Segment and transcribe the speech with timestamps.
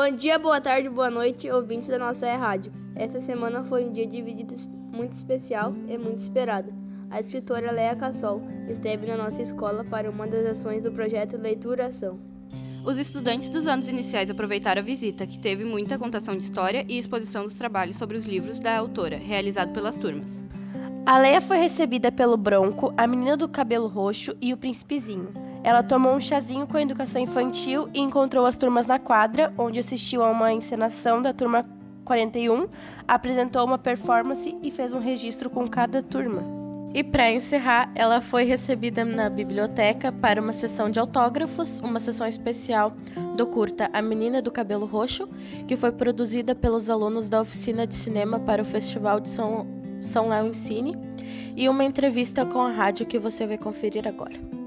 [0.00, 2.72] Bom dia, boa tarde, boa noite, ouvintes da nossa rádio.
[2.94, 4.54] Esta semana foi um dia de visita
[4.94, 6.72] muito especial e muito esperada.
[7.10, 11.86] A escritora Leia Cassol esteve na nossa escola para uma das ações do projeto Leitura
[11.86, 12.16] Ação.
[12.86, 16.96] Os estudantes dos anos iniciais aproveitaram a visita, que teve muita contação de história e
[16.96, 20.44] exposição dos trabalhos sobre os livros da autora, realizado pelas turmas.
[21.06, 25.47] A Leia foi recebida pelo Bronco, a menina do cabelo roxo e o príncipezinho.
[25.68, 29.78] Ela tomou um chazinho com a educação infantil e encontrou as turmas na quadra, onde
[29.78, 31.62] assistiu a uma encenação da turma
[32.06, 32.66] 41,
[33.06, 36.42] apresentou uma performance e fez um registro com cada turma.
[36.94, 42.26] E para encerrar, ela foi recebida na biblioteca para uma sessão de autógrafos, uma sessão
[42.26, 42.94] especial
[43.36, 45.28] do curta A Menina do Cabelo Roxo,
[45.66, 49.66] que foi produzida pelos alunos da oficina de cinema para o Festival de São,
[50.00, 50.96] São Léo Cine,
[51.54, 54.57] e uma entrevista com a rádio que você vai conferir agora.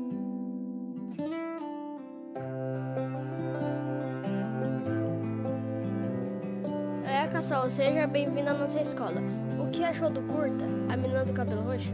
[7.42, 9.20] É, Cassol, seja bem-vinda à nossa escola.
[9.60, 11.92] O que achou do curta, A Menina do Cabelo Roxo?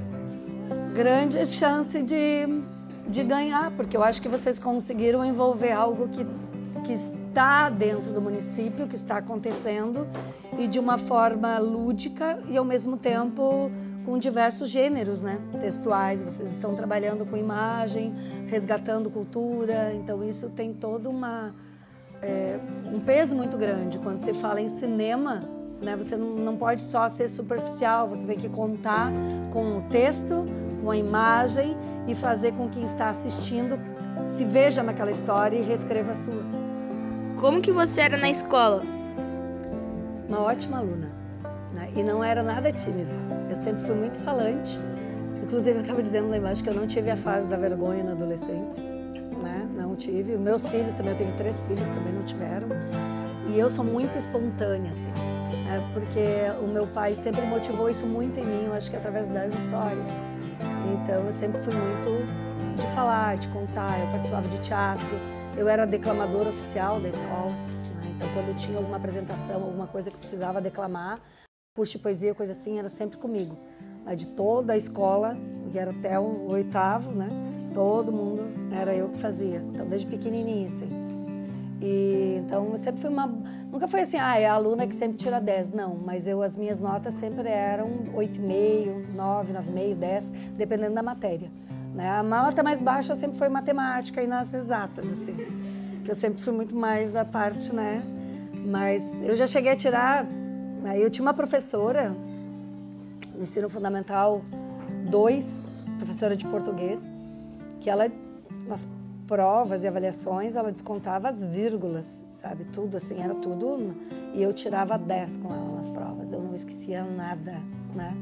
[0.94, 2.46] grande chance de,
[3.08, 6.26] de ganhar, porque eu acho que vocês conseguiram envolver algo que,
[6.84, 10.06] que está dentro do município, que está acontecendo,
[10.58, 13.72] e de uma forma lúdica e ao mesmo tempo
[14.04, 16.22] com diversos gêneros né, textuais.
[16.22, 18.14] Vocês estão trabalhando com imagem,
[18.48, 21.56] resgatando cultura, então isso tem todo uma,
[22.22, 23.98] é, um peso muito grande.
[24.00, 25.44] Quando você fala em cinema,
[25.82, 29.12] né, você não, não pode só ser superficial, você tem que contar
[29.52, 30.46] com o texto,
[30.82, 31.76] com a imagem
[32.08, 33.80] e fazer com quem está assistindo
[34.28, 36.42] se veja naquela história e reescreva a sua.
[37.40, 38.84] Como que você era na escola?
[40.28, 41.12] Uma ótima aluna.
[41.76, 41.90] Né?
[41.96, 43.12] E não era nada tímida.
[43.50, 44.82] Eu sempre fui muito falante.
[45.44, 48.12] Inclusive, eu estava dizendo lá embaixo que eu não tive a fase da vergonha na
[48.12, 48.97] adolescência.
[49.98, 50.38] Tive.
[50.38, 52.68] Meus filhos também, eu tenho três filhos, também não tiveram.
[53.50, 55.10] E eu sou muito espontânea, assim.
[55.10, 55.92] Né?
[55.94, 56.20] Porque
[56.64, 60.12] o meu pai sempre motivou isso muito em mim, eu acho que através das histórias.
[60.94, 64.00] Então eu sempre fui muito de falar, de contar.
[64.00, 65.10] Eu participava de teatro,
[65.58, 67.52] eu era declamadora oficial da escola.
[67.52, 68.14] Né?
[68.16, 71.20] Então quando tinha alguma apresentação, alguma coisa que precisava declamar,
[71.76, 73.58] curso de poesia, coisa assim, era sempre comigo.
[74.16, 75.38] De toda a escola,
[75.72, 77.47] que era até o oitavo, né?
[77.78, 79.64] Todo mundo era eu que fazia.
[79.72, 80.90] Então desde pequenininha, assim.
[81.80, 83.28] E, então, eu sempre fui uma.
[83.72, 85.74] Nunca foi assim, ah, é a aluna que sempre tira 10.
[85.74, 91.52] Não, mas eu, as minhas notas sempre eram 8,5, 9, 9,5, 10, dependendo da matéria.
[91.94, 92.10] Né?
[92.10, 95.36] A nota mais baixa sempre foi matemática e nas exatas, assim.
[96.04, 98.02] Que eu sempre fui muito mais da parte, né?
[98.66, 100.24] Mas eu já cheguei a tirar.
[100.24, 101.00] Né?
[101.00, 102.10] Eu tinha uma professora
[103.36, 104.42] no ensino fundamental
[105.12, 105.68] 2,
[106.00, 107.12] professora de português,
[107.80, 108.12] que ela,
[108.68, 108.88] nas
[109.28, 112.64] provas e avaliações, ela descontava as vírgulas, sabe?
[112.66, 113.96] Tudo assim, era tudo.
[114.34, 117.56] E eu tirava 10 com ela nas provas, eu não esquecia nada,
[117.94, 118.16] né?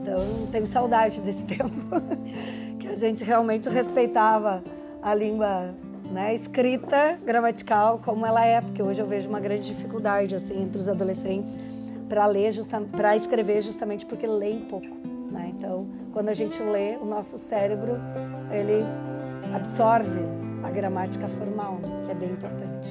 [0.00, 1.70] Então, tenho saudade desse tempo,
[2.78, 4.62] que a gente realmente respeitava
[5.02, 5.74] a língua
[6.12, 10.80] né, escrita, gramatical, como ela é, porque hoje eu vejo uma grande dificuldade assim entre
[10.80, 11.56] os adolescentes
[12.08, 12.52] para ler,
[12.94, 14.86] para escrever, justamente porque leem pouco.
[15.30, 15.52] Né?
[15.56, 17.96] Então, quando a gente lê, o nosso cérebro
[18.50, 18.84] ele
[19.54, 20.20] absorve
[20.62, 22.88] a gramática formal, que é bem importante.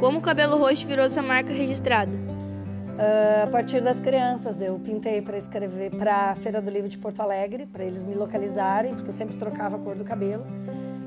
[0.00, 2.12] Como o cabelo roxo virou sua marca registrada?
[2.12, 6.96] Uh, a partir das crianças, eu pintei para escrever para a Feira do Livro de
[6.96, 10.46] Porto Alegre, para eles me localizarem, porque eu sempre trocava a cor do cabelo.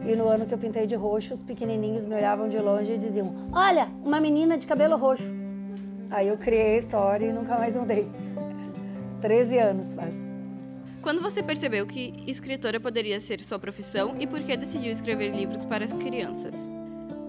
[0.06, 2.97] E no ano que eu pintei de roxo, os pequenininhos me olhavam de longe e
[2.97, 5.31] diziam: Olha, uma menina de cabelo roxo.
[6.12, 8.09] Aí eu criei a história e nunca mais mudei.
[9.22, 10.27] 13 anos faz.
[11.02, 15.63] Quando você percebeu que escritora poderia ser sua profissão e por que decidiu escrever livros
[15.63, 16.69] para as crianças?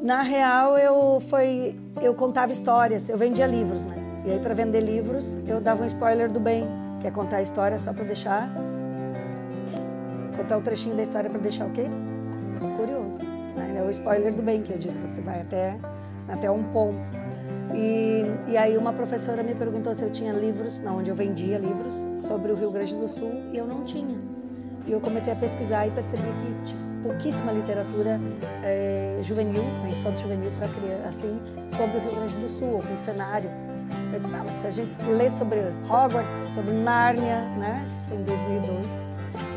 [0.02, 3.96] Na real, eu foi eu contava histórias, eu vendia livros, né?
[4.26, 6.66] E aí para vender livros, eu dava um spoiler do bem,
[7.00, 8.50] que é contar a história só para deixar
[10.36, 11.86] contar o um trechinho da história para deixar o quê?
[12.76, 13.26] Curioso.
[13.76, 15.78] É o spoiler do bem que eu digo, você vai até
[16.28, 17.10] até um ponto.
[17.74, 21.58] E, e aí uma professora me perguntou se eu tinha livros, não, onde eu vendia
[21.58, 24.18] livros sobre o Rio Grande do Sul e eu não tinha.
[24.86, 28.20] E eu comecei a pesquisar e percebi que tinha pouquíssima literatura
[28.62, 33.50] é, juvenil, né, infanto-juvenil para criança, assim, sobre o Rio Grande do Sul, com cenário.
[34.12, 37.84] Eu disse, ah, mas a gente lê sobre Hogwarts, sobre Nárnia, né?
[37.86, 39.04] Isso foi em 2002.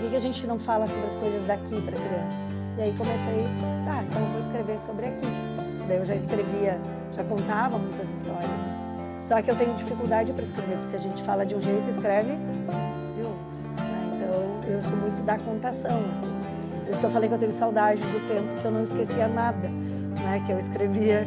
[0.01, 2.43] Por que a gente não fala sobre as coisas daqui para criança?
[2.77, 3.45] E aí comecei,
[3.87, 5.27] ah, então vou escrever sobre aqui.
[5.87, 6.79] Daí eu já escrevia
[7.11, 8.49] já contava muitas histórias.
[8.49, 9.19] Né?
[9.21, 11.89] Só que eu tenho dificuldade para escrever, porque a gente fala de um jeito e
[11.89, 12.31] escreve
[13.15, 13.57] de outro.
[13.77, 14.11] Né?
[14.15, 16.03] Então eu sou muito da contação.
[16.11, 16.31] Assim.
[16.83, 19.27] Por isso que eu falei que eu tenho saudade do tempo que eu não esquecia
[19.27, 20.41] nada, né?
[20.45, 21.25] que eu escrevia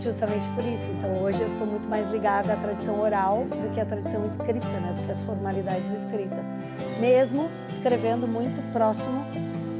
[0.00, 0.90] justamente por isso.
[0.92, 4.66] Então hoje eu estou muito mais ligada à tradição oral do que à tradição escrita,
[4.66, 4.92] né?
[4.96, 6.46] do que às formalidades escritas.
[7.00, 9.24] Mesmo escrevendo muito próximo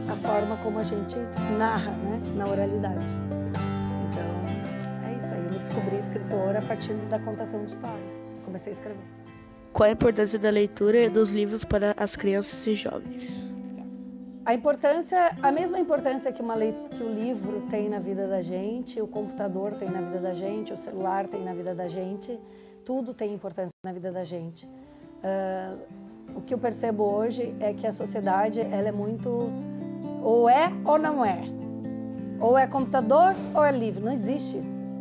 [0.08, 1.18] à forma como a gente
[1.58, 2.20] narra né?
[2.36, 3.31] na oralidade.
[5.72, 8.30] Descobri escritora a partir da contação de histórias.
[8.44, 9.04] Comecei a escrever.
[9.72, 13.50] Qual a importância da leitura e dos livros para as crianças e jovens?
[14.44, 19.00] A importância, a mesma importância que, uma que o livro tem na vida da gente,
[19.00, 22.38] o computador tem na vida da gente, o celular tem na vida da gente,
[22.84, 24.66] tudo tem importância na vida da gente.
[24.66, 25.78] Uh,
[26.36, 29.48] o que eu percebo hoje é que a sociedade ela é muito
[30.22, 31.40] ou é ou não é,
[32.40, 34.04] ou é computador ou é livro.
[34.04, 34.91] Não existe isso.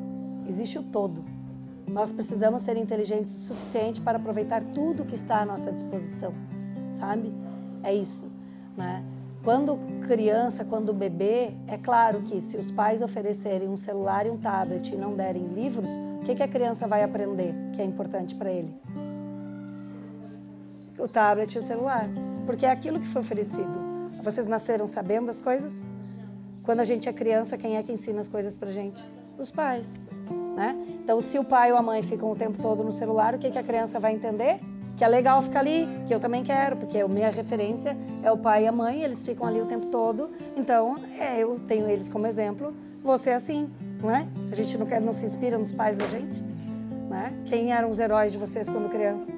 [0.51, 1.23] Existe o todo.
[1.87, 6.33] Nós precisamos ser inteligentes o suficiente para aproveitar tudo que está à nossa disposição,
[6.91, 7.33] sabe?
[7.83, 8.29] É isso,
[8.75, 9.01] né?
[9.45, 14.37] Quando criança, quando bebê, é claro que se os pais oferecerem um celular e um
[14.37, 15.89] tablet e não derem livros,
[16.19, 18.75] o que, que a criança vai aprender que é importante para ele?
[20.99, 22.09] O tablet e o celular.
[22.45, 23.79] Porque é aquilo que foi oferecido.
[24.21, 25.87] Vocês nasceram sabendo das coisas?
[26.61, 29.01] Quando a gente é criança, quem é que ensina as coisas para gente?
[29.37, 29.99] Os pais.
[30.55, 30.75] Né?
[31.03, 33.49] Então, se o pai ou a mãe ficam o tempo todo no celular, o que,
[33.49, 34.59] que a criança vai entender?
[35.01, 38.37] que é legal ficar ali, que eu também quero, porque a minha referência é o
[38.37, 42.07] pai e a mãe, eles ficam ali o tempo todo, então é, eu tenho eles
[42.07, 42.71] como exemplo,
[43.03, 43.67] você é assim,
[43.99, 44.27] não é?
[44.51, 46.43] A gente não, quer, não se inspira nos pais da gente,
[47.09, 47.33] né?
[47.45, 49.31] Quem eram os heróis de vocês quando criança?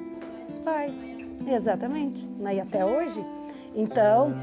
[0.50, 1.10] Os pais,
[1.48, 2.56] exatamente, né?
[2.56, 3.26] e até hoje.
[3.74, 4.34] Então,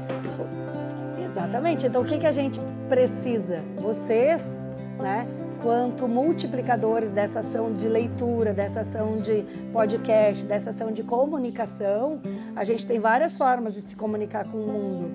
[1.23, 2.59] exatamente, então o que, que a gente
[2.89, 3.61] precisa?
[3.79, 4.59] Vocês,
[4.99, 5.27] né?
[5.61, 12.21] Quanto multiplicadores dessa ação de leitura, dessa ação de podcast, dessa ação de comunicação,
[12.55, 15.11] a gente tem várias formas de se comunicar com o mundo.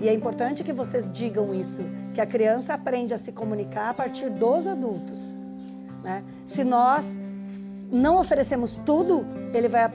[0.00, 1.82] E é importante que vocês digam isso,
[2.14, 5.38] que a criança aprende a se comunicar a partir dos adultos.
[6.02, 6.24] Né?
[6.46, 7.20] Se nós
[7.92, 9.86] não oferecemos tudo, ele vai,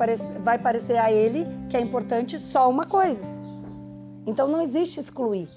[0.44, 3.25] vai parecer a ele que é importante só uma coisa.
[4.28, 5.50] Então não existe excluir.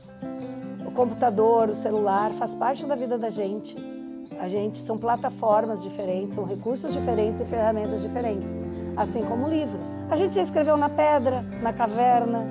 [0.86, 3.97] O computador, o celular faz parte da vida da gente.
[4.40, 8.56] A gente são plataformas diferentes, são recursos diferentes e ferramentas diferentes,
[8.96, 9.81] assim como o livro.
[10.11, 12.46] A gente já escreveu na pedra, na caverna.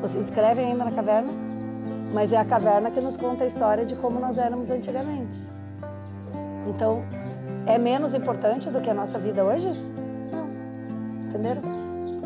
[0.00, 1.32] Vocês escrevem ainda na caverna?
[2.12, 5.40] Mas é a caverna que nos conta a história de como nós éramos antigamente.
[6.68, 7.02] Então,
[7.66, 9.68] é menos importante do que a nossa vida hoje?
[10.32, 11.26] Não.
[11.26, 11.62] Entenderam?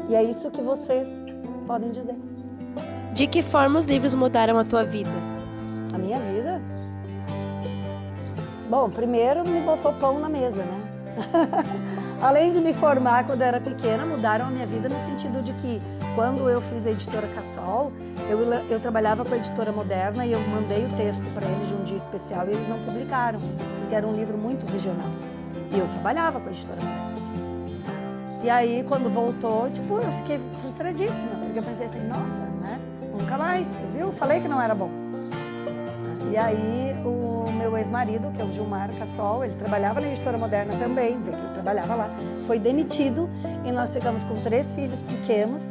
[0.08, 1.25] E é isso que vocês
[1.67, 2.17] podem dizer.
[3.12, 5.11] De que forma os livros mudaram a tua vida?
[5.94, 6.61] A minha vida?
[8.68, 10.82] Bom, primeiro me botou pão na mesa, né?
[12.20, 15.52] Além de me formar quando eu era pequena, mudaram a minha vida no sentido de
[15.52, 15.80] que
[16.14, 17.92] quando eu fiz a editora Cassol,
[18.28, 21.74] eu, eu trabalhava com a editora moderna e eu mandei o texto para eles de
[21.74, 23.38] um dia especial e eles não publicaram,
[23.80, 25.10] porque era um livro muito regional.
[25.70, 27.16] E eu trabalhava com a editora moderna.
[28.42, 32.80] E aí, quando voltou, tipo, eu fiquei frustradíssima, porque eu pensei assim, nossa, né?
[33.12, 34.10] Nunca mais, viu?
[34.12, 34.90] Falei que não era bom.
[36.30, 37.25] E aí o
[37.70, 41.38] meu ex-marido, que é o Gilmar Cassol, ele trabalhava na editora moderna também, vê que
[41.38, 42.10] ele trabalhava lá,
[42.46, 43.28] foi demitido
[43.64, 45.70] e nós ficamos com três filhos pequenos,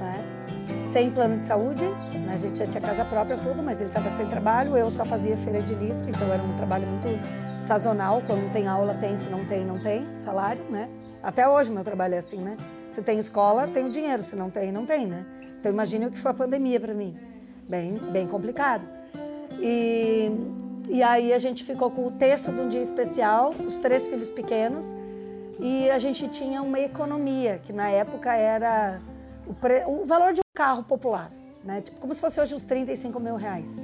[0.00, 0.24] né?
[0.80, 2.32] sem plano de saúde, né?
[2.34, 5.36] a gente já tinha casa própria, tudo, mas ele estava sem trabalho, eu só fazia
[5.36, 7.08] feira de livro, então era um trabalho muito
[7.62, 10.88] sazonal, quando tem aula tem, se não tem, não tem salário, né?
[11.22, 12.56] Até hoje meu trabalho é assim, né?
[12.88, 15.24] Se tem escola, tem o dinheiro, se não tem, não tem, né?
[15.58, 17.16] Então imagine o que foi a pandemia para mim.
[17.68, 18.84] Bem, bem complicado.
[19.58, 20.30] E,
[20.88, 24.30] e aí a gente ficou com o texto de um dia especial, os três filhos
[24.30, 24.94] pequenos,
[25.58, 29.00] e a gente tinha uma economia, que na época era
[29.46, 31.30] o, pre, o valor de um carro popular,
[31.64, 31.80] né?
[31.80, 33.80] Tipo, como se fosse hoje uns 35 mil reais.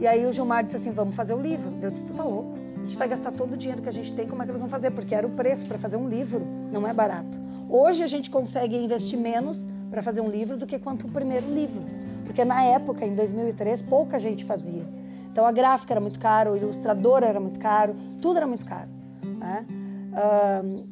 [0.00, 1.72] E aí o Gilmar disse assim, vamos fazer o livro.
[1.82, 2.54] Eu disse, tu tá louco?
[2.76, 4.60] A gente vai gastar todo o dinheiro que a gente tem, como é que nós
[4.60, 4.90] vamos fazer?
[4.90, 7.40] Porque era o preço para fazer um livro, não é barato.
[7.68, 11.52] Hoje a gente consegue investir menos para fazer um livro do que quanto o primeiro
[11.52, 11.82] livro.
[12.24, 14.86] Porque na época, em 2003, pouca gente fazia.
[15.30, 18.88] Então a gráfica era muito caro, o ilustrador era muito caro, tudo era muito caro.
[19.22, 19.66] Né?
[20.12, 20.86] Uh,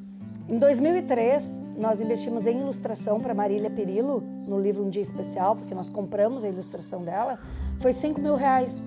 [0.48, 5.74] em 2003, nós investimos em ilustração para Marília Perillo, no livro Um Dia Especial, porque
[5.74, 7.38] nós compramos a ilustração dela,
[7.80, 8.84] foi 5 mil reais,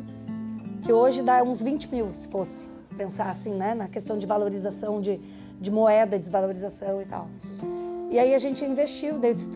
[0.84, 5.02] que hoje dá uns 20 mil, se fosse pensar assim, né, na questão de valorização
[5.02, 5.20] de,
[5.60, 7.28] de moeda, desvalorização e tal.
[8.10, 9.50] E aí a gente investiu, daí disse,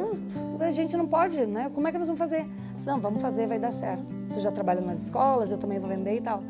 [0.59, 1.71] a gente não pode, né?
[1.73, 2.45] Como é que nós vamos fazer?
[2.75, 4.13] Disse, não, vamos fazer, vai dar certo.
[4.31, 6.43] Tu já trabalha nas escolas, eu também vou vender e tal.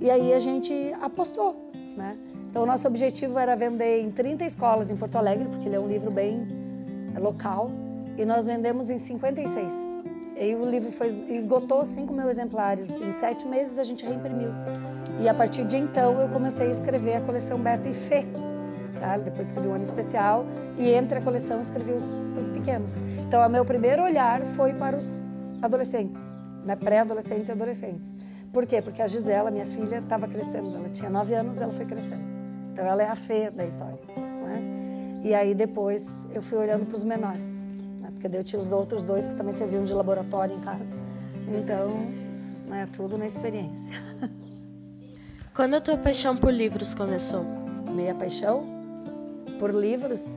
[0.00, 2.18] E aí a gente apostou, né?
[2.50, 5.80] Então o nosso objetivo era vender em 30 escolas em Porto Alegre, porque ele é
[5.80, 6.46] um livro bem
[7.20, 7.70] local,
[8.16, 9.72] e nós vendemos em 56.
[10.36, 12.90] E aí o livro foi, esgotou 5 mil exemplares.
[13.00, 14.50] Em sete meses a gente reimprimiu.
[15.20, 18.24] E a partir de então eu comecei a escrever a coleção Beto e Fê.
[19.04, 19.18] Tá?
[19.18, 20.46] Depois escrevi um ano especial
[20.78, 22.96] e entre a coleção escrevi os, os pequenos.
[23.26, 25.26] Então, o meu primeiro olhar foi para os
[25.60, 26.32] adolescentes,
[26.64, 26.74] né?
[26.74, 28.14] pré-adolescentes e adolescentes.
[28.50, 28.80] Por quê?
[28.80, 30.74] Porque a Gisela, minha filha, estava crescendo.
[30.74, 32.22] Ela tinha nove anos, ela foi crescendo.
[32.72, 33.98] Então, ela é a Fê da história.
[34.16, 35.20] Né?
[35.22, 37.62] E aí depois eu fui olhando para os menores,
[38.02, 38.08] né?
[38.10, 40.94] porque daí eu tinha os outros dois que também serviam de laboratório em casa.
[41.46, 41.90] Então,
[42.72, 43.98] é tudo na experiência.
[45.54, 47.44] Quando a tua paixão por livros começou?
[47.94, 48.73] Minha paixão
[49.58, 50.36] por livros,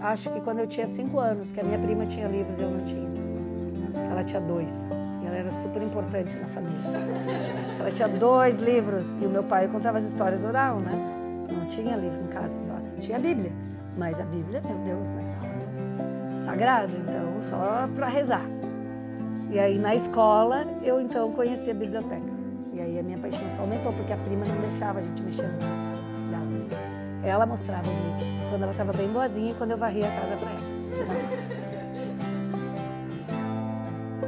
[0.00, 2.70] acho que quando eu tinha cinco anos, que a minha prima tinha livros e eu
[2.70, 3.08] não tinha.
[4.10, 4.88] Ela tinha dois.
[5.22, 6.80] E ela era super importante na família.
[7.78, 9.16] Ela tinha dois livros.
[9.20, 10.92] E o meu pai contava as histórias oral, né?
[11.50, 12.74] Não tinha livro em casa só.
[13.00, 13.52] Tinha a Bíblia.
[13.96, 15.24] Mas a Bíblia, meu Deus, né?
[16.38, 18.44] Sagrado, então, só para rezar.
[19.50, 22.22] E aí na escola eu então conheci a biblioteca.
[22.72, 25.48] E aí a minha paixão só aumentou, porque a prima não deixava a gente mexer
[25.48, 25.98] nos livros.
[27.22, 30.36] Ela mostrava os livros, quando ela estava bem boazinha e quando eu varria a casa
[30.36, 30.68] para ela.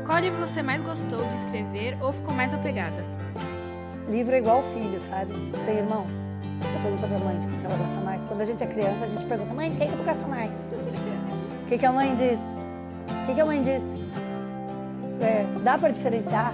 [0.04, 3.04] Qual livro você mais gostou de escrever ou ficou mais apegada?
[4.08, 5.32] Livro é igual filho, sabe?
[5.52, 6.04] Tu tem irmão?
[6.60, 8.24] Você pergunta pra mãe de quem ela gosta mais.
[8.24, 10.54] Quando a gente é criança, a gente pergunta, mãe, de quem que tu gosta mais?
[11.62, 12.40] O que, que a mãe diz?
[12.40, 14.00] O que, que a mãe disse?
[15.20, 16.52] É, dá para diferenciar?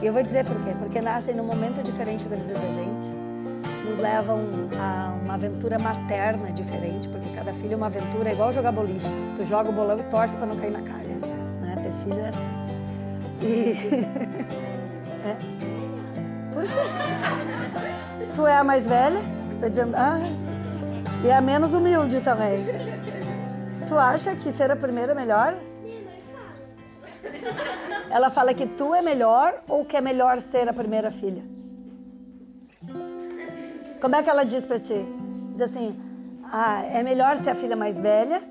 [0.00, 0.70] E eu vou dizer por quê.
[0.78, 3.08] Porque nascem num momento diferente da vida da gente,
[3.84, 4.40] nos levam
[4.80, 9.08] a uma aventura materna diferente, porque cada filho é uma aventura, é igual jogar boliche.
[9.36, 11.14] Tu joga o bolão e torce para não cair na calha.
[11.60, 11.76] Né?
[11.82, 12.64] Ter filho é assim.
[13.42, 13.74] E.
[15.28, 15.36] é.
[16.52, 18.34] Por quê?
[18.34, 20.18] Tu é a mais velha, você está dizendo, ah,
[21.22, 22.64] e é a menos humilde também.
[23.86, 25.54] Tu acha que ser a primeira é melhor?
[28.10, 31.53] Ela fala que tu é melhor ou que é melhor ser a primeira filha?
[34.04, 35.02] Como é que ela diz para ti?
[35.52, 35.98] Diz assim:
[36.52, 38.42] ah, é melhor ser a filha mais velha?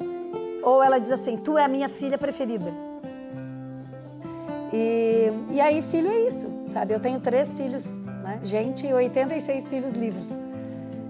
[0.63, 2.73] Ou ela diz assim: tu é a minha filha preferida?
[4.73, 6.95] E, e aí, filho é isso, sabe?
[6.95, 8.39] Eu tenho três filhos, né?
[8.43, 10.41] Gente, e 86 filhos livres.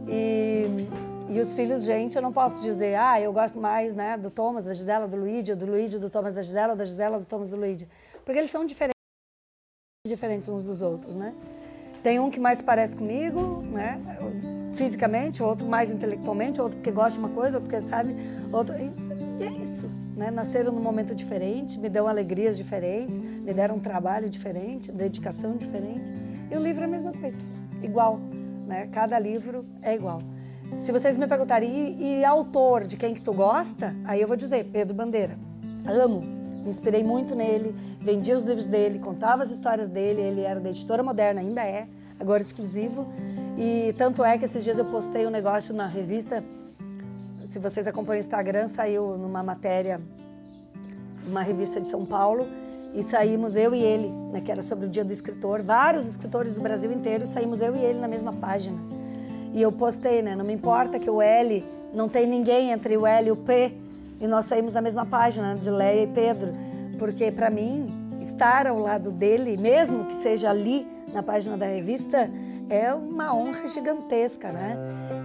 [0.09, 0.89] E,
[1.29, 4.65] e os filhos, gente, eu não posso dizer, ah, eu gosto mais né, do Thomas,
[4.65, 7.55] da Gisela, do Luigi, do Luigi, do Thomas, da Gisela, da Gisela, do Thomas, do
[7.55, 7.87] Luigi.
[8.25, 8.99] Porque eles são diferentes,
[10.05, 11.33] diferentes uns dos outros, né?
[12.03, 13.97] Tem um que mais parece comigo, né?
[14.73, 18.13] Fisicamente, outro mais intelectualmente, outro porque gosta de uma coisa, outro porque sabe,
[18.51, 18.75] outro.
[18.75, 20.29] E é isso, né?
[20.29, 26.13] Nasceram num momento diferente, me dão alegrias diferentes, me deram um trabalho diferente, dedicação diferente.
[26.51, 27.39] E o livro é a mesma coisa,
[27.81, 28.19] igual,
[28.67, 28.89] né?
[28.91, 30.21] Cada livro é igual.
[30.75, 33.95] Se vocês me perguntarem, e, e autor de quem que tu gosta?
[34.03, 35.37] Aí eu vou dizer, Pedro Bandeira.
[35.85, 40.59] Amo, me inspirei muito nele, vendia os livros dele, contava as histórias dele, ele era
[40.59, 41.85] da editora moderna, ainda é,
[42.19, 43.05] agora exclusivo.
[43.57, 46.43] E tanto é que esses dias eu postei um negócio na revista,
[47.45, 50.01] se vocês acompanham o Instagram, saiu numa matéria,
[51.27, 52.47] uma revista de São Paulo,
[52.93, 56.55] e saímos eu e ele, né, que era sobre o dia do escritor, vários escritores
[56.55, 58.77] do Brasil inteiro, saímos eu e ele na mesma página.
[59.53, 60.35] E eu postei, né?
[60.35, 63.75] Não me importa que o L não tem ninguém entre o L e o P
[64.23, 66.53] e nós saímos da mesma página de Leia e Pedro,
[66.97, 72.31] porque para mim estar ao lado dele, mesmo que seja ali na página da revista,
[72.69, 74.77] é uma honra gigantesca, né?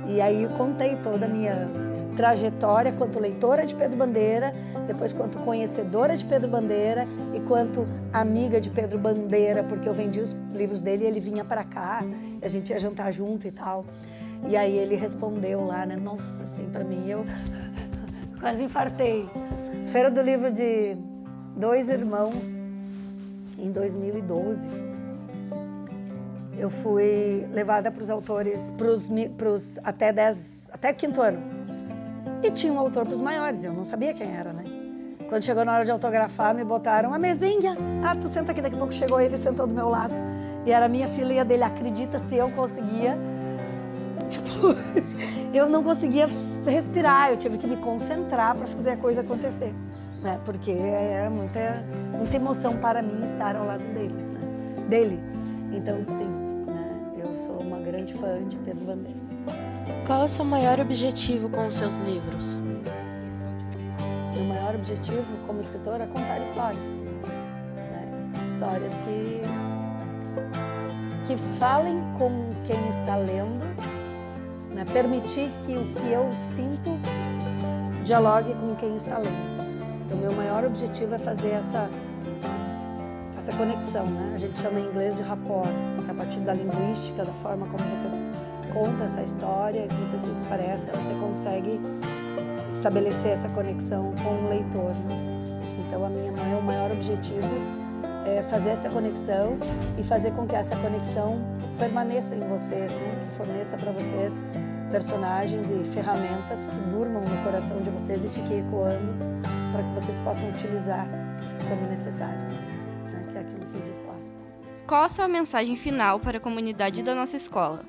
[0.08, 1.70] E aí eu contei toda a minha
[2.16, 4.52] trajetória quanto leitora de Pedro Bandeira,
[4.88, 10.20] depois quanto conhecedora de Pedro Bandeira e quanto amiga de Pedro Bandeira, porque eu vendi
[10.20, 12.02] os livros dele e ele vinha para cá,
[12.42, 13.84] a gente ia jantar junto e tal.
[14.46, 15.96] E aí ele respondeu lá, né?
[15.96, 17.24] Nossa, assim, para mim eu
[18.40, 19.28] quase infartei.
[19.92, 20.96] Feira do livro de
[21.56, 22.60] dois irmãos
[23.58, 24.66] em 2012.
[26.58, 28.72] Eu fui levada para os autores,
[29.36, 31.38] para os até 10, até quinto ano.
[32.42, 34.64] E tinha um autor para os maiores, eu não sabia quem era, né?
[35.28, 37.76] Quando chegou na hora de autografar, me botaram a mesinha.
[38.02, 40.14] Ah, tu senta aqui, daqui a pouco chegou ele sentou do meu lado.
[40.64, 43.16] E era minha filha dele, acredita se eu conseguia
[44.28, 44.76] Tipo,
[45.54, 46.28] eu não conseguia
[46.70, 49.72] respirar, eu tive que me concentrar para fazer a coisa acontecer,
[50.22, 50.40] né?
[50.44, 51.84] Porque era muita,
[52.16, 54.40] muita emoção para mim estar ao lado deles, né?
[54.88, 55.20] Dele.
[55.72, 56.28] Então, sim,
[56.66, 57.22] né?
[57.22, 59.18] eu sou uma grande fã de Pedro Bandeira.
[60.06, 62.62] Qual é o seu maior objetivo com os seus livros?
[64.34, 66.86] Meu maior objetivo como escritora é contar histórias.
[66.86, 68.08] Né?
[68.48, 69.42] Histórias que,
[71.26, 73.64] que falem com quem está lendo
[74.78, 74.84] né?
[74.92, 76.90] permitir que o que eu sinto
[78.04, 79.58] dialogue com quem está lendo.
[80.06, 81.90] Então, meu maior objetivo é fazer essa
[83.36, 84.32] essa conexão, né?
[84.34, 85.68] A gente chama em inglês de rapport,
[86.04, 88.06] que é a partir da linguística, da forma como você
[88.72, 91.80] conta essa história, que você se expressa, você consegue
[92.68, 94.92] estabelecer essa conexão com o leitor.
[95.08, 95.62] Né?
[95.86, 97.48] Então, a minha o maior objetivo
[98.36, 99.58] é fazer essa conexão
[99.98, 101.40] e fazer com que essa conexão
[101.78, 103.20] permaneça em vocês, né?
[103.22, 104.42] que forneça para vocês
[104.90, 109.12] personagens e ferramentas que durmam no coração de vocês e fiquem ecoando
[109.72, 111.06] para que vocês possam utilizar
[111.66, 112.40] quando necessário.
[112.40, 113.26] Né?
[113.30, 114.14] Que é aquilo que lá.
[114.86, 117.80] Qual a sua mensagem final para a comunidade da nossa escola?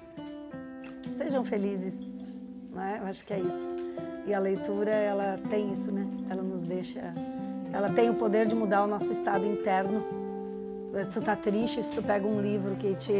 [1.11, 1.95] Sejam felizes,
[2.71, 2.99] né?
[3.01, 3.69] Eu acho que é isso.
[4.25, 6.05] E a leitura, ela tem isso, né?
[6.29, 7.13] Ela nos deixa,
[7.73, 10.18] ela tem o poder de mudar o nosso estado interno.
[10.91, 13.13] Se tu tá triste, se tu pega um livro que te,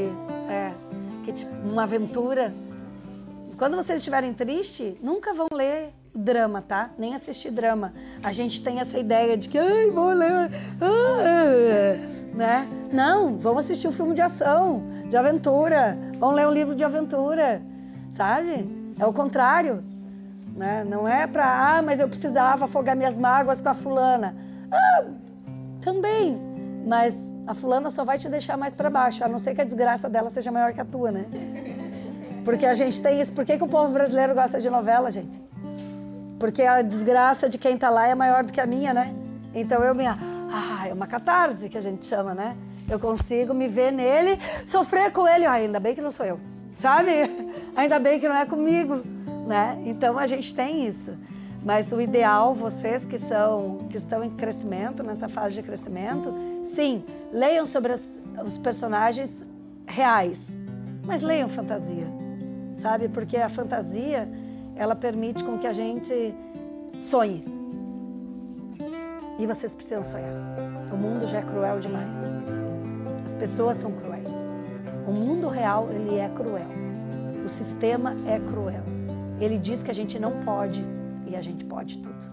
[0.50, 0.74] é,
[1.24, 2.54] que te, uma aventura,
[3.58, 6.90] quando vocês estiverem tristes, nunca vão ler drama, tá?
[6.98, 7.94] Nem assistir drama.
[8.24, 10.50] A gente tem essa ideia de que, ai, vou ler,
[10.82, 12.68] ah, né?
[12.92, 17.62] Não, vão assistir um filme de ação, de aventura, vão ler um livro de aventura,
[18.10, 18.68] sabe?
[19.00, 19.84] É o contrário,
[20.56, 20.84] né?
[20.84, 24.36] Não é para, ah, mas eu precisava afogar minhas mágoas com a fulana.
[24.72, 25.06] Ah,
[25.82, 26.49] também,
[26.86, 29.64] mas a fulana só vai te deixar mais para baixo, a não ser que a
[29.64, 31.26] desgraça dela seja maior que a tua, né?
[32.46, 33.34] Porque a gente tem isso.
[33.34, 35.42] Por que, que o povo brasileiro gosta de novela, gente?
[36.40, 39.14] Porque a desgraça de quem está lá é maior do que a minha, né?
[39.54, 40.06] Então eu me.
[40.08, 42.56] Ah, é uma catarse que a gente chama, né?
[42.90, 45.46] Eu consigo me ver nele, sofrer com ele.
[45.46, 46.40] Ah, ainda bem que não sou eu,
[46.74, 47.12] sabe?
[47.76, 49.04] Ainda bem que não é comigo,
[49.48, 49.82] né?
[49.86, 51.14] Então a gente tem isso.
[51.64, 57.04] Mas o ideal, vocês que são que estão em crescimento, nessa fase de crescimento, sim,
[57.34, 59.46] leiam sobre as, os personagens
[59.86, 60.58] reais,
[61.06, 62.08] mas leiam fantasia,
[62.78, 63.10] sabe?
[63.10, 64.30] Porque a fantasia
[64.76, 66.34] ela permite com que a gente
[66.98, 67.44] sonhe.
[69.38, 70.34] E vocês precisam sonhar.
[70.92, 72.34] O mundo já é cruel demais.
[73.26, 74.36] As pessoas são cruéis.
[75.08, 76.68] O mundo real, ele é cruel.
[77.44, 78.84] O sistema é cruel.
[79.40, 80.86] Ele diz que a gente não pode
[81.30, 82.26] e a gente pode tudo.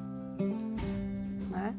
[1.51, 1.75] Né?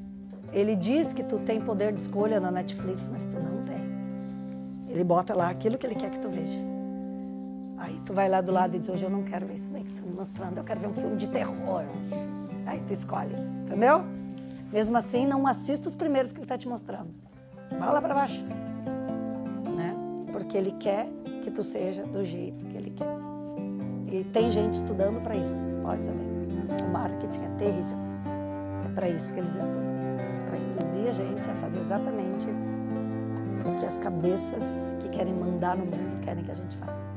[0.53, 3.81] Ele diz que tu tem poder de escolha na Netflix, mas tu não tem.
[4.89, 6.59] Ele bota lá aquilo que ele quer que tu veja.
[7.77, 9.83] Aí tu vai lá do lado e diz, hoje eu não quero ver isso daí
[9.83, 11.83] que tu me mostrando, eu quero ver um filme de terror.
[12.65, 14.03] Aí tu escolhe, entendeu?
[14.71, 17.09] Mesmo assim, não assista os primeiros que ele está te mostrando.
[17.71, 18.41] Vai lá para baixo.
[19.75, 19.95] Né?
[20.31, 21.07] Porque ele quer
[21.43, 23.15] que tu seja do jeito que ele quer.
[24.11, 26.26] E tem gente estudando para isso, pode saber.
[26.69, 27.97] O marketing é terrível.
[28.85, 29.97] É para isso que eles estudam.
[30.49, 32.47] Para induzir a gente a fazer exatamente
[33.65, 37.09] o que as cabeças que querem mandar no mundo querem que a gente faça.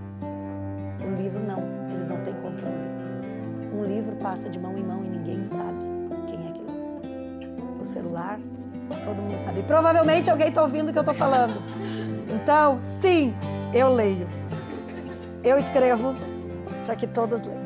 [1.03, 2.75] Um livro não, eles não têm controle.
[3.73, 5.79] Um livro passa de mão em mão e ninguém sabe
[6.27, 7.81] quem é aquilo.
[7.81, 8.39] O celular,
[9.05, 9.63] todo mundo sabe.
[9.63, 11.55] Provavelmente alguém está ouvindo o que eu estou falando.
[12.29, 13.35] Então, sim,
[13.73, 14.29] eu leio.
[15.43, 16.15] Eu escrevo
[16.85, 17.60] para que todos leiam.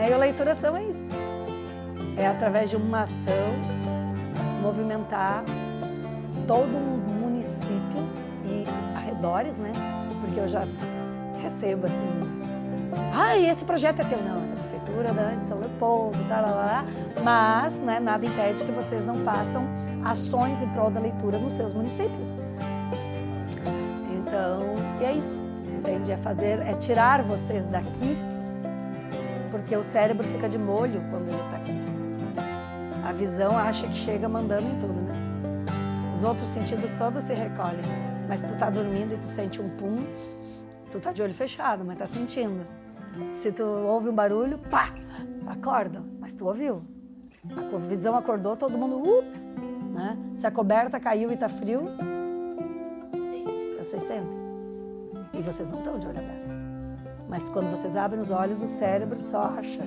[0.00, 0.08] Né?
[0.08, 1.08] E a leituração é isso.
[2.16, 3.54] É através de uma ação
[4.62, 5.44] movimentar
[6.46, 8.08] todo um município
[8.46, 8.64] e
[8.96, 9.72] arredores, né?
[10.20, 10.64] Porque eu já
[11.42, 12.08] recebo assim,
[13.14, 16.50] ah, esse projeto é teu, não, é da prefeitura da de São Leopoldo, tal, lá,
[16.50, 16.84] lá,
[17.22, 19.66] mas, né, nada impede que vocês não façam
[20.04, 22.38] ações em prol da leitura nos seus municípios.
[24.10, 25.40] Então, e é isso,
[25.78, 26.12] entende?
[26.12, 28.16] É fazer, é tirar vocês daqui,
[29.50, 31.90] porque o cérebro fica de molho quando ele está aqui.
[33.04, 35.14] A visão acha que chega mandando em tudo, né?
[36.14, 37.82] Os outros sentidos todos se recolhem.
[38.28, 39.96] Mas tu tá dormindo e tu sente um pum,
[40.92, 42.64] tu tá de olho fechado, mas tá sentindo.
[43.32, 44.94] Se tu ouve um barulho, pá,
[45.46, 46.84] acorda, mas tu ouviu.
[47.48, 49.22] A visão acordou, todo mundo, uh,
[49.92, 50.16] né?
[50.34, 51.88] Se a coberta caiu e tá frio,
[53.78, 54.38] vocês sentem.
[55.32, 56.29] E vocês não estão de olho aberto.
[57.30, 59.82] Mas quando vocês abrem os olhos, o cérebro só acha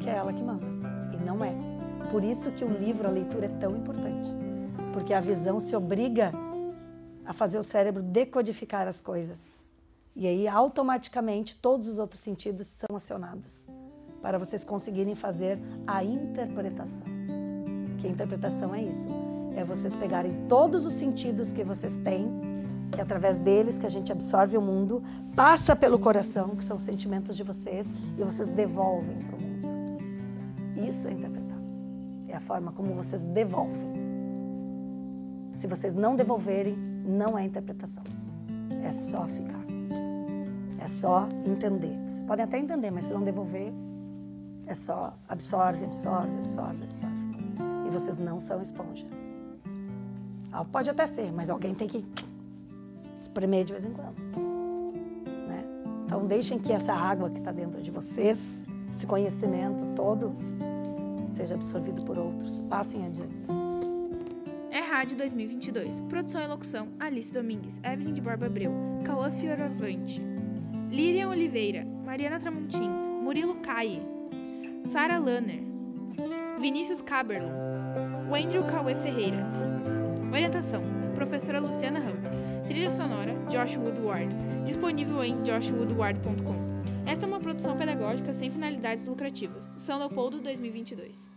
[0.00, 0.64] que é ela que manda.
[1.12, 1.52] E não é.
[2.10, 4.44] Por isso que o livro, a leitura é tão importante
[4.94, 6.32] porque a visão se obriga
[7.26, 9.74] a fazer o cérebro decodificar as coisas.
[10.14, 13.66] E aí, automaticamente, todos os outros sentidos são acionados
[14.22, 17.08] para vocês conseguirem fazer a interpretação.
[17.98, 19.08] Que a interpretação é isso:
[19.56, 22.28] é vocês pegarem todos os sentidos que vocês têm,
[22.94, 25.02] que através deles que a gente absorve o mundo,
[25.34, 30.88] passa pelo coração, que são os sentimentos de vocês, e vocês devolvem para o mundo.
[30.88, 31.58] Isso é interpretar.
[32.28, 33.92] É a forma como vocês devolvem.
[35.52, 38.04] Se vocês não devolverem, não é interpretação.
[38.82, 39.64] É só ficar.
[40.78, 41.96] É só entender.
[42.08, 43.72] Vocês podem até entender, mas se não devolver,
[44.66, 47.90] é só absorve, absorve, absorve, absorve.
[47.90, 49.06] vocês não são esponja.
[50.52, 52.03] Ah, Pode até ser, mas alguém tem que
[53.24, 54.16] espremer de vez em quando.
[55.48, 55.64] né?
[56.04, 60.34] Então deixem que essa água que está dentro de vocês, esse conhecimento todo,
[61.30, 62.62] seja absorvido por outros.
[62.62, 63.50] Passem adiante.
[64.70, 66.00] É Rádio 2022.
[66.02, 68.72] Produção e locução: Alice Domingues, Evelyn de Borba Abreu,
[69.04, 70.20] Cauã Fioravante,
[70.90, 72.90] Lilian Oliveira, Mariana Tramontim,
[73.22, 74.02] Murilo Caie,
[74.84, 75.62] Sara Lanner,
[76.60, 77.50] Vinícius Caberlon,
[78.30, 79.46] Wendel Cauê Ferreira.
[80.32, 80.82] Orientação:
[81.14, 82.30] Professora Luciana Ramos.
[82.66, 84.34] Trilha sonora: Josh Woodward.
[84.64, 86.74] Disponível em joshwoodward.com.
[87.06, 89.70] Esta é uma produção pedagógica sem finalidades lucrativas.
[89.78, 91.30] São Leopoldo 2022.